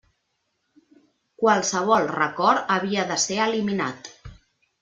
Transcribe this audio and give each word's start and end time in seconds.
Qualsevol 1.43 2.09
record 2.15 2.75
havia 2.77 3.07
de 3.13 3.21
ser 3.27 3.41
eliminat. 3.47 4.15